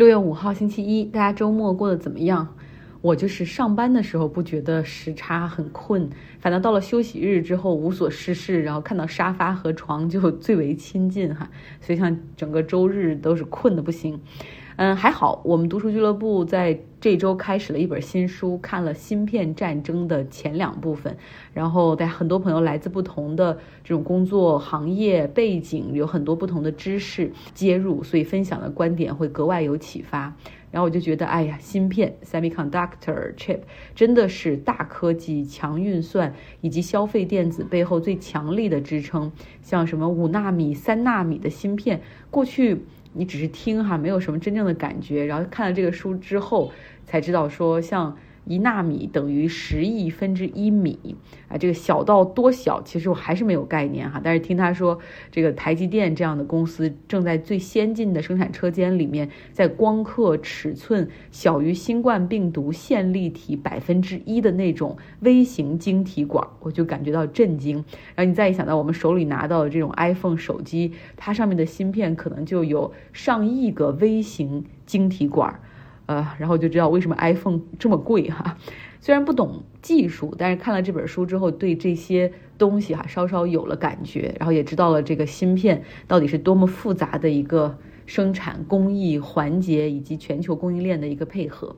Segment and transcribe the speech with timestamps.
[0.00, 2.56] 六月五号星期一，大家周末过得怎么样？
[3.02, 11.50] 我就是上班的时候不觉得时差很困，反倒到了休息日之后无所事事，然后看到沙发和床就 最为亲近哈，
[11.82, 14.18] 所以像整个周日都是困的不行。
[14.80, 21.18] 嗯，还好，我们读书俱乐部在这周开始了一本新书，看了《芯片战争》的前两部分，
[21.52, 30.34] 然后大家很多朋友来自不同的这种工作行业背景，有很多不同的知识接入，所以分享的观点会格外有启发。
[30.70, 33.58] 然后我就觉得，哎呀，芯片 （semiconductor chip）
[33.94, 39.30] 真的是大科技、强运算以及消费电子背后最强力的支撑。
[39.60, 42.86] 像什么五纳米、三纳米的芯片，过去。
[43.12, 45.24] 你只是听哈，没有什么真正的感觉。
[45.24, 46.72] 然后看了这个书之后，
[47.04, 48.16] 才知道说像。
[48.50, 51.14] 一纳米等于十亿分之一米
[51.46, 54.20] 啊，这个小到多小，其实我还是没有概念哈。
[54.22, 54.98] 但是听他说，
[55.30, 67.76] 这个台积电这样的公司正在最先进的生产车间里面，在光刻尺寸小于新冠病毒线粒体百分之一的那种微型晶体管，我就感觉到震惊。
[68.16, 75.60] 然后你再一想到我们手里拿到的这种 iPhone 手机，它上面的芯片可能就有上亿个微型晶体管。
[76.10, 78.58] 呃，然后就知道为什么 iPhone 这么贵哈。
[79.00, 91.76] 虽然不懂技术，但是看了这本书之后，对这些东西哈稍稍有了感觉，然后也知道了这个芯片到底是多么复杂的一个生产工艺环节以及全球供应链的一个配合。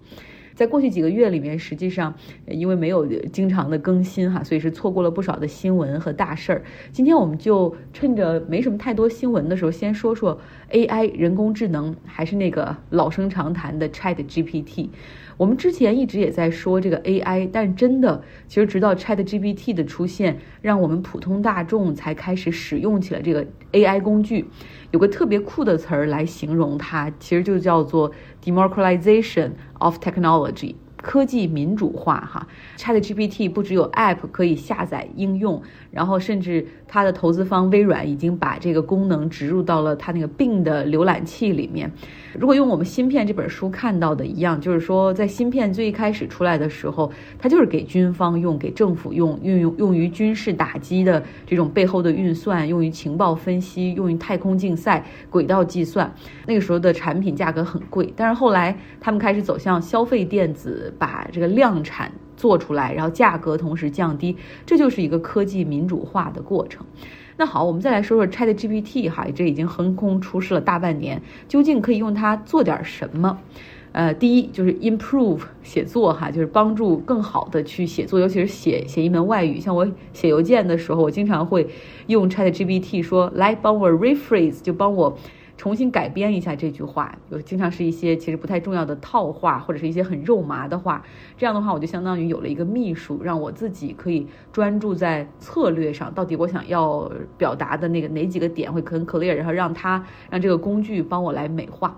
[0.62, 2.14] 在过去几个月里面，实际上
[2.46, 6.62] 因为没有经常的更新哈，所以是错过了不少的新闻和大事儿。
[6.92, 10.40] 今天我们就趁着没什么太多新闻的时候，先说说
[10.70, 14.90] AI 人工智能，还是那个老生常谈的 Chat GPT。
[15.36, 24.44] 我们之前一直也在说这个 AI，但真的，其实直到 Chat GPT 的出现，让我们普通大众才开始使用起了这个 AI 工具。
[24.92, 28.12] 有个特别酷的词儿来形容它，其实就叫做
[28.44, 30.74] democratization of technology。
[31.02, 41.90] 科技民主化，哈，ChatGPT 不只有 App 可以下载应用，然后甚至它的投资方微软已经把这个功能植入到了它那个并的浏览器里面。
[42.38, 56.12] 如果用我们芯片这本书看到的一样，就是说在芯片最一开始出来的时候，它就是给军方用、给政府用、运用用于军事打击的这种背后的运算，用于情报分析，用于太空竞赛、轨道计算。
[56.46, 60.90] 那个时候的产品价格很贵，但是后来他们开始走向消费电子。
[60.98, 66.86] 把这个量产做出来，然后价格同时降低，这就是一个科技民主化的过程。
[67.36, 73.38] 那好，我们再来说说 Chat GPT 哈，这已经横空出世了大半年，究竟可以用它做点什么？
[73.92, 79.60] 呃，第一就是 improve 写作哈，就是帮助更好的去写作，尤其是写写一门外语。
[79.60, 81.68] 像我写邮件的时候，我经常会
[82.06, 85.16] 用 Chat GPT 说来帮我 rephrase，就帮我。
[85.62, 91.00] 重新改编一下这句话，有经常是一些其实不太重要的套话，或者是一些很肉麻的话。
[91.36, 97.08] 这样的话，我就相当于有了一个秘书，让我自己可以专注在策略上，到底我想要
[97.38, 101.96] 表达的那个哪几个点会很 clear，然后让他让这个工具帮我来美化。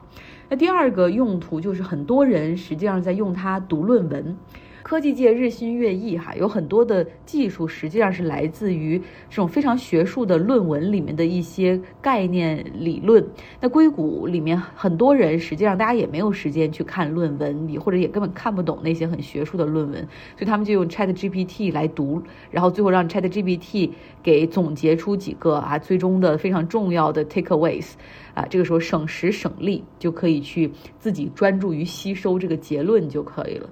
[0.51, 4.37] 那第二个用途就是很多人实际上在用它读论文。
[4.85, 8.99] 科技界日新月异，哈，有很多的技术实际上是来自于
[9.31, 13.27] 这种非常学术的论文里面的一些概念理论。
[13.63, 20.03] 那硅谷里面很多人实际上大家也没有时间去看论文，你或者也根本看不懂那些很学术的论文，
[20.37, 23.89] 所以他们就用 Chat GPT 来读，然后最后让 Chat GPT
[24.23, 27.93] 给总结出几个啊最终的非常重要的 takeaways，
[28.35, 33.71] 啊，这个时候省时省力，就可以去自己专注于吸收这个结论就可以了。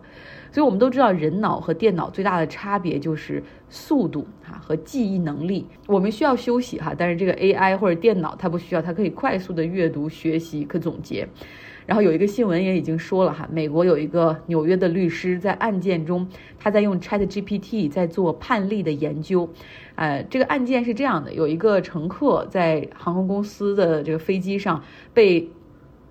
[0.53, 5.67] 所以我们都知道，人脑和电脑最大的差别就是速度哈和记忆能力。
[5.87, 11.27] 我们需要休息哈，但是这个 AI 或者电脑它不需要，它可以快速的阅读、学习、可总结。
[11.87, 19.49] 然后有一个新闻也已经说了哈，美国有一个纽约的律师在案件中，他在用 ChatGPT 在做判例的研究。
[19.95, 24.85] 呃，这个案件是这样的：有一个乘客在航空公司的这个飞机上
[25.15, 25.49] 被。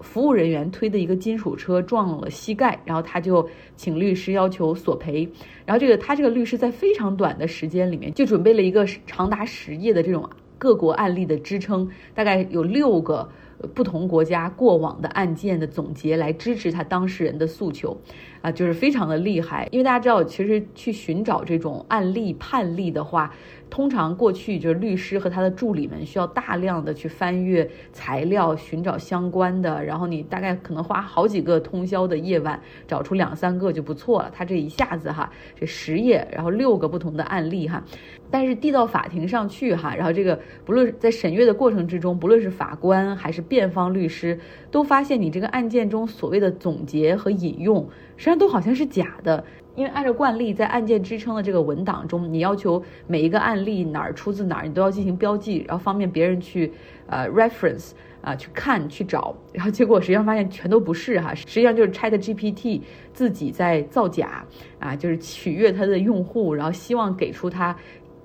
[0.02, 5.28] 服务人员推的一个金属车撞了膝盖，然后他就请律师要求索赔。
[5.66, 13.30] 然后这个他这个律师在非常短的时间里面就准备了一个长达十页的这种各国案例的支撑，大概有六个
[13.74, 17.96] 不同国家过往的案件的总结来支持他当事人的诉求，
[18.42, 19.68] 啊，就是非常的厉害。
[19.72, 23.34] 因为大家知道，其实去寻找这种案例判例的话。
[23.72, 34.30] 通常过去就是律师和他的助理们需要大量的去翻阅材料，寻找相关的，然后你大概可能花好几个通宵的夜晚找出两三个就不错了。
[34.32, 37.82] 他这一下子哈，这十页，然后六个不同的案例哈，
[38.30, 44.38] 但是递到法庭上去哈，然后这个不论在审阅的过程之中，不论是法官还是辩方律师，
[44.70, 49.42] 都发现你这个案件中所谓的总结和引用，实际上都好像是假的。
[49.76, 56.72] 因为按照惯例，在案件支撑的这个文档中，你要求每一个案例哪儿出自哪儿，你都要进行标记，然后方便别人去
[57.08, 57.92] 呃 reference
[58.22, 59.36] 啊去看去找。
[59.54, 62.82] 然后结果实际上发现全都不是哈，实际上就是 Chat GPT
[63.14, 64.46] 自己在造假
[64.80, 67.76] 啊，就是取悦他的用户，然后希望给出他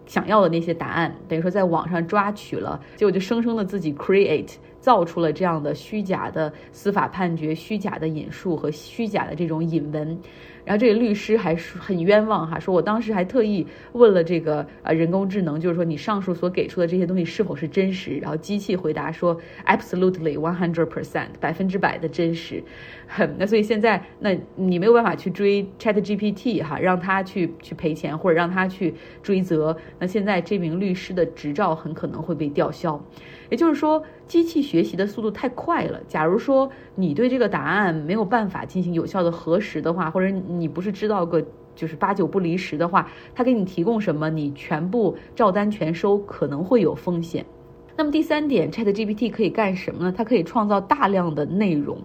[0.05, 4.55] 想要的那些答案，等于说在网上抓取了，结果就生生的自己 create
[4.87, 10.17] 造出了这样的虚假的司法判决、虚假的引述和虚假的这种引文。
[10.65, 18.17] 然后这个律师还是很冤枉哈，说我当时还特意问了这个呃人工智能，就是说你上述所给出的这些东西是否是真实？
[18.19, 19.37] 然后机器回答说
[19.67, 22.63] absolutely one hundred percent 百分之百的真实。
[23.39, 29.77] 那所以现在那你没有办法去追 Chat GPT 哈，让他去去赔钱或者让他去追责。
[30.01, 33.01] 那现在这名律师的执照很可能会被吊销。
[33.49, 35.99] 也就是说，机器学学习的速度太快了。
[36.07, 41.43] 假如说你对这个答案没有办法进行有效的核实的话，或者你不是知道个
[41.75, 47.47] 就是八九不离十的话，他给你提供什么，你全部照单全收，可能会有风险。
[47.97, 50.15] 那么第三点，Chat GPT 可以干什么呢？
[50.15, 51.97] 它可以创造大量的内容。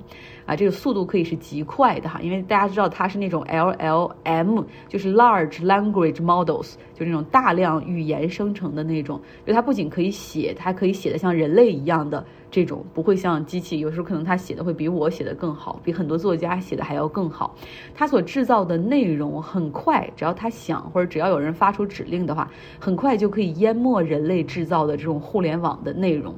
[0.46, 9.22] 啊，这个速度可以是极快的哈，因为大家知道它是那种 LLM，就是 Large Language Models，就那种大量语言生成的那种。
[9.46, 13.80] 就它不仅可以写，它可以写的像人类一样的这种，不会像机器。
[13.80, 17.56] 有时候可能它写的会比我写的更好，比很多作家写的还要更好。
[17.94, 22.50] 它所制造的内容很快，只要它想或者只要有人发出指令的话，
[22.80, 26.34] 很快就可以淹没人类制造的这种互联网的内容。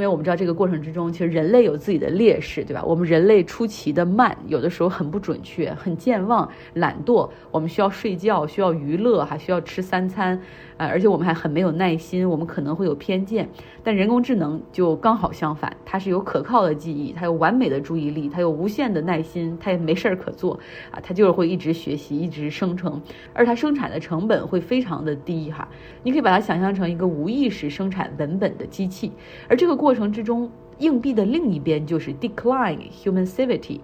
[0.00, 2.82] 因为我们知道这个过程之中，其实人类有自己的劣势，对吧？
[2.82, 7.28] 我们人类出奇的慢，有的时候很不准确，很健忘、懒惰。
[7.50, 10.40] 我们需要睡觉，需要娱乐，还需要吃三餐。
[10.80, 13.46] 呃，而且我们还很没有耐心，我们可能会有偏见，
[13.84, 20.58] 但人工智能就刚好相反，它是有可靠的记忆，它有完美的注意力，它有无限的耐心，它也没事儿可做
[20.90, 22.98] 啊，它就是会一直学习，一直生成，
[23.34, 25.68] 而它生产的成本会非常的低哈，
[26.02, 29.12] 你可以把它想象成一个无意识生产文本的机器，
[29.48, 33.80] 而这个过程之中，硬币的另一边就是 decline human civility，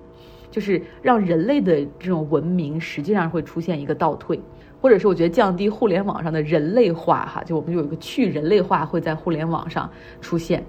[0.50, 4.40] 就是让人类的这种文明实际上会出现一个倒退。
[4.86, 9.90] 或者是我觉得降低互联网上的人类化，哈，就我们有一个去人类化会在互联网上
[10.20, 10.64] 出现。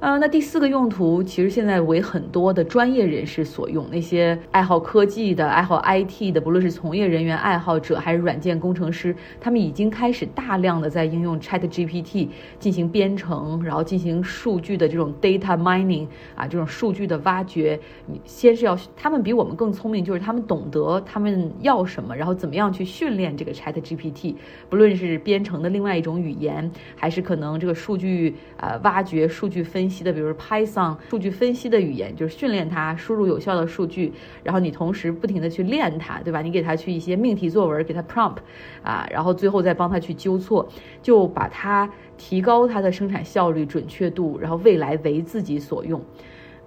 [0.00, 17.80] 呃，那第四个用途其实现在为很多的专业人士所用，那些爱好科技的、爱好 IT 的，不论是从业人员、爱好者还是软件工程师，他们已经开始大量的在应用 Chat GPT 进行编程，然后进行数据的这种 data mining 啊，这种数据的挖掘。
[18.04, 24.34] 你先是要他们比我们更聪明，就是他们懂得他们要什么，然后怎么样去训练这个 Chat GPT，
[24.68, 30.02] 不论是编程的另外一种语言，还是可能这个数据呃挖掘、数据分分析。
[30.02, 36.40] 的，比如 Python 数据分析的语言，就是训练它输入有效的数据，然后你同时不停的去练它，对吧？
[36.40, 38.36] 你给它去一些命题作文，给它 prompt，
[38.82, 40.66] 啊，然后最后再帮它去纠错，
[41.02, 46.00] 就把它提高它的生产效率、准确度，然后未来为自己所用。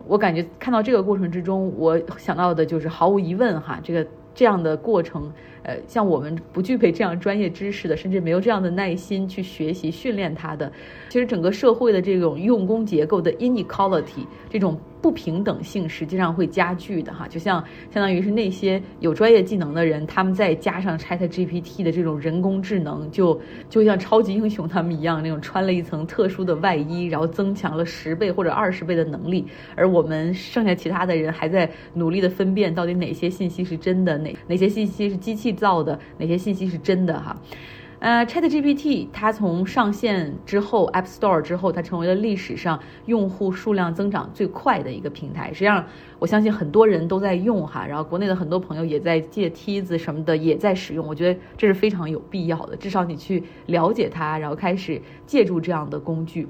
[0.05, 5.31] 我感觉看到这个过程之中，我想到的就是毫无疑问哈，这个这样的过程。
[5.67, 10.71] 呃，像我们不具备这样专业知识的，甚至没有这样的耐心去学习训练它的，
[11.09, 17.27] 其实整个社会的这种用工结构的 inequality 这种不平等性，实际上会加剧的哈。
[17.27, 17.61] 就像
[17.91, 23.37] 相当于是那些有专业技能的人，他们再加上 Chat GPT 的这种人工智能，就
[23.69, 29.45] 就像超级英雄他们一样，那种穿了一层特殊的外衣，然后增强了十倍或者二十倍的能力，
[29.75, 35.56] 而我们剩下其他的人还在努力的分辨到底哪些信息是真的，哪哪些信息是机器。
[35.57, 37.35] 造的哪些信息是真的哈？
[37.99, 45.51] 呃，Chat GPT 它从上线之后，App Store 之后，它成为了历史上用户数量增长最快的一个平台。
[45.51, 45.83] 实际上，
[46.19, 51.07] 我相信很多人都在用哈，然后国内的很多朋友也在借梯子什么的也在使用。
[51.07, 56.47] 我觉得这是非常有必要的，至少你去了解它，然后开始借助这样的工具。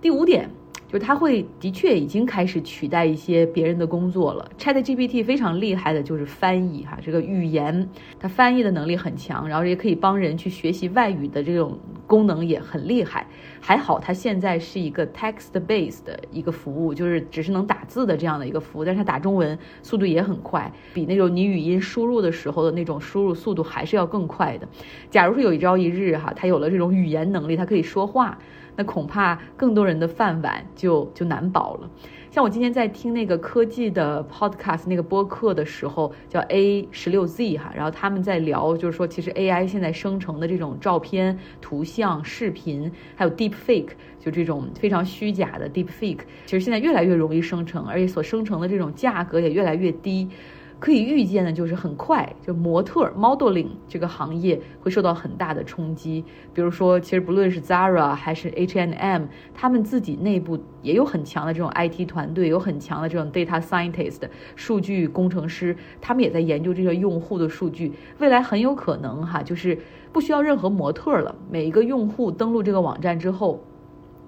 [0.00, 0.48] 第五点。
[0.90, 4.50] 就是它会的确已经开始取代一些别人的工作了。
[4.58, 11.78] Chat GPT 非常厉害的就是翻译哈，这个语言它翻译的能力很强，然后也可以帮人去学习外语的这种
[12.08, 13.24] 功能也很厉害。
[13.60, 24.66] 还好它现在是一个 text based 的一个服务，就是只是能打字的这样的一个服务，但是它打中文速度也很快，比那种你语音输入的时候的那种输入速度还是要更快的。
[25.08, 28.36] 假如说有一朝一日哈，它有了这种语言能力，它可以说话。
[28.80, 31.90] 那恐怕更多人的饭碗就就难保了。
[32.30, 50.26] 像我今天在听那个科技的 podcast 那个播客的时候，叫 A 十六 Z 哈，然后他们在聊，就是说其实 AI 现在生成的这种照片、图像、视频，还有 deep fake，就这种非常虚假的 deep fake，其实现在越来越容易生成，而且所生成的这种价格也越来越低。
[50.80, 56.24] 可以预见的，就是很快，就模特 modeling 这个行业会受到很大的冲击。
[56.54, 64.22] 比如说，其实不论是 Zara 还是 HNM，他们自己内部也有很强的这种 IT 团队，有很强的这种 data scientist
[64.56, 67.92] 数据工程师，他们也在研究这些用户的数据。
[68.18, 69.78] 未来很有可能哈，就是
[70.10, 73.62] 不需要任何模特了，每一个用户登录这个网站之后。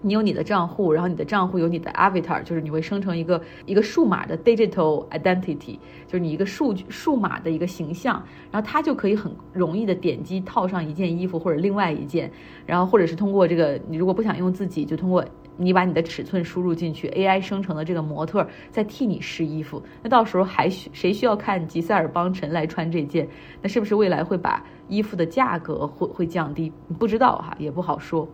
[0.02, 12.30] 你有你的账户，然后你的账户有你的 avatar，就是你会生成一个一个数码的 digital identity，就是你一个数数码的一个形象，然后它就可以很容易的点击套上一件衣服或者另外一件，
[12.66, 15.24] 然后或者是通过这个，你如果不想用自己，就通过
[15.56, 23.28] 你把你的尺寸输入进去，AI 生成的这个模特再替你试衣服，那到时候还需谁需要看吉塞尔邦辰来穿这件？
[23.60, 26.72] 那是不是未来会把衣服的价格会会降低？
[26.98, 28.26] 不知道哈，也不好说。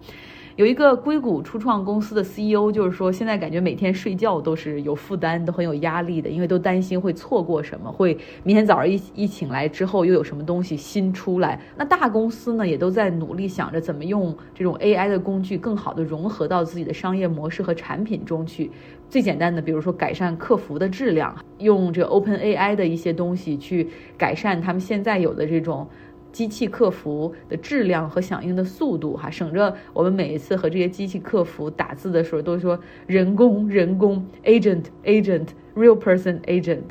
[0.58, 11.60] 有一个硅谷初创公司的 CEO，就是说现在感觉每天睡觉都是有负担，都很有压力的，因为都担心会错过什么，会明天早上一一醒来之后又有什么东西新出来。
[11.76, 18.68] 那大公司呢，也都在努力想着怎么用这种 AI 的工具更好的融合到自己的商业模式和产品中去。
[19.08, 23.88] 最简单的，比如说改善客服的质量，用这 OpenAI 的一些东西去
[24.18, 25.88] 改善他们现在有的这种。
[26.32, 36.82] 机器客服的质量和响应的速度，哈，省着我们每一次和这些机器客服打字的时候，都说人工人工 agent agent real person agent，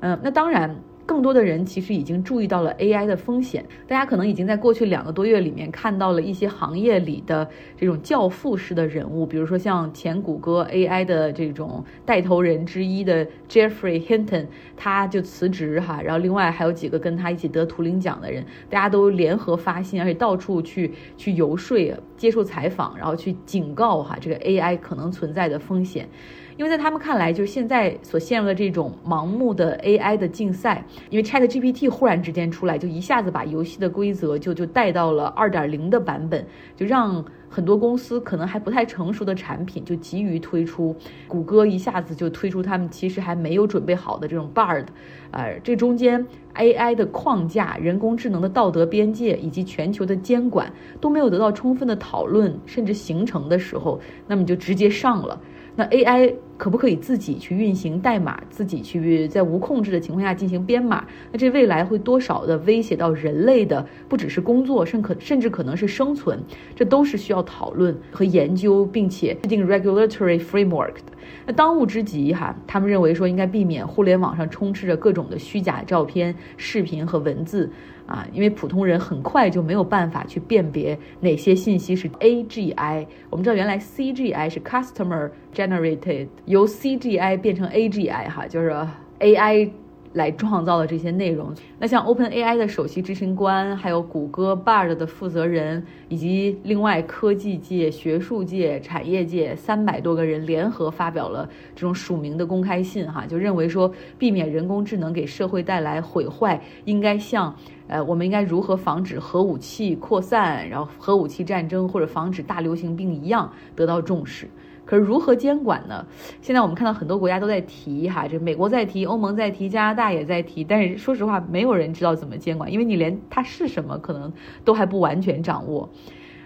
[0.00, 0.76] 嗯，那当然。
[1.04, 21.76] 更多的人其实已经注意到了 AI 的风险，大家可能已经在过去两个多月里面看到了一些行业里的这种教父式的人物，比如说像前谷歌 AI 的这种带头人之一的 Jeffrey Hinton，他就辞职哈，然后另外还有几个跟他一起得图灵奖的人，大家都联合发信，而且到处去去游说、
[22.16, 26.08] 接受采访，然后去警告哈这个 AI 可能存在的风险。
[26.56, 36.44] 因为在他们看来，就是现在所陷入的这种盲目的 AI 的竞赛，因为 Chat GPT 忽然之间出来，就一下子把游戏的规则就就带到了二点零的版本，
[36.76, 40.94] 就让很多公司可能还不太成熟的产品就急于推出。
[41.28, 44.86] 谷歌一下子就推出他们其实还没有准备好的这种 Bard，
[45.30, 55.40] 呃，这中间 AI 的框架、人工智能的道德边界以及全球的监管都没有得到充分的讨论，甚至形成的时候，那么就直接上了。
[55.74, 61.04] 那 AI 可不可以自己去运行代码，自己去在无控制的情况下进行编码？
[61.32, 66.38] 那这未来会多少的威胁到人类的，不只是工作，甚可甚至可能是生存，
[66.76, 71.12] 这都是需要讨论和研究，并且制定 regulatory framework 的。
[71.46, 77.70] 那当务之急哈，他们认为说应该避免互联网上充斥着各种的虚假照片、视频和文字。
[78.12, 83.06] 啊，因为普通人很快就没有办法去辨别哪些信息是 AGI。
[83.30, 88.70] 我们知道原来 CGI 是 Customer Generated，由 CGI 变成 AGI 哈，就是
[89.18, 89.70] AI。
[90.14, 107.54] 来创造的这些内容，那像 OpenAI 的首席执行官，还有谷歌 Bard 的负责人，以及另外科技界、学术界、产业界三百多个人联合发表了这种署名的公开信，哈，就认为说，避免人工智能给社会带来毁坏，应该像，
[107.86, 114.46] 呃，我们应该如何防止核武器扩散，然后核武器战争或者防止大流行病一样得到重视。
[114.92, 116.04] 可如何监管呢？
[116.42, 120.62] 现在我们看到很多国家都在提哈，这美国在提，欧盟在提，加拿大也在提。
[120.62, 124.30] 但是说实话，没有人知道怎么监管，因为你连它是什么可能
[124.66, 125.88] 都还不完全掌握。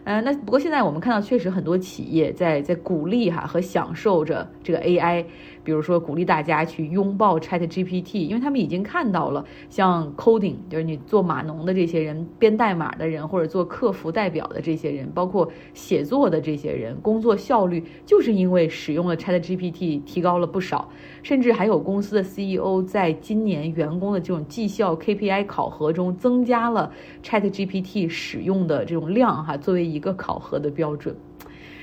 [0.08, 5.24] 嗯，那不过现在我们看到，确实很多企业在在鼓励哈和享受着这个 AI。
[5.64, 20.88] 比如说，鼓励大家去拥抱 Chat GPT，因为他们已经看到了，像 coding，就是你做码农的这些人、编代码的人，或者做客服代表的这些人，包括写作的这些人，工作效率就是因为使用了 Chat GPT 提高了不少。
[21.24, 26.92] 甚至还有公司的 CEO 在今年员工的这种绩效 KPI 考核中增加了
[27.24, 31.16] Chat GPT 使用的这种量，哈，作为一个考核的标准。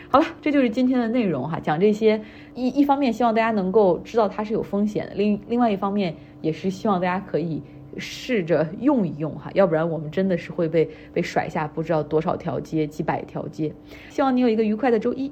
[0.10, 2.22] 好了，这就是今天的内容哈，讲这些
[2.54, 7.62] 一一方面希望大家能够知道它是有风险的，另另外一方面也是希望大家可以
[7.98, 13.74] 试着用一用哈，要不然我们真的是会被被甩下不知道多少条街，几百条街。
[14.10, 15.32] 希望你有一个愉快的周一。